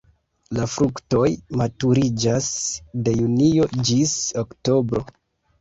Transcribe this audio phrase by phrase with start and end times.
[0.59, 1.27] La fruktoj
[1.61, 2.47] maturiĝas
[3.09, 5.05] de junio ĝis oktobro.